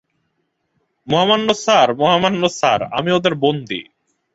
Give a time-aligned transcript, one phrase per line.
[1.07, 3.81] মহামান্য স্যার-- মহামান্য স্যার, আমি ওদের বন্দী!